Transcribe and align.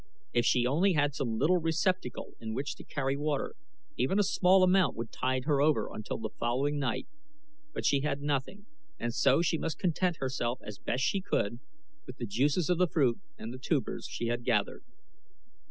If 0.33 0.45
she 0.47 0.65
only 0.65 0.93
had 0.93 1.13
some 1.13 1.37
little 1.37 1.59
receptacle 1.59 2.31
in 2.39 2.55
which 2.55 2.75
to 2.77 2.83
carry 2.83 3.15
water, 3.15 3.53
even 3.97 4.17
a 4.17 4.23
small 4.23 4.63
amount 4.63 4.95
would 4.95 5.11
tide 5.11 5.45
her 5.45 5.61
over 5.61 5.91
until 5.93 6.17
the 6.17 6.31
following 6.39 6.79
night; 6.79 7.07
but 7.71 7.85
she 7.85 8.01
had 8.01 8.19
nothing 8.19 8.65
and 8.97 9.13
so 9.13 9.43
she 9.43 9.59
must 9.59 9.77
content 9.77 10.17
herself 10.17 10.59
as 10.63 10.79
best 10.79 11.03
she 11.03 11.21
could 11.21 11.59
with 12.07 12.17
the 12.17 12.25
juices 12.25 12.67
of 12.67 12.79
the 12.79 12.87
fruit 12.87 13.19
and 13.37 13.53
tubers 13.61 14.07
she 14.09 14.25
had 14.25 14.43
gathered. 14.43 14.83